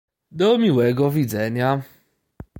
[0.35, 1.81] "Do miłego widzenia."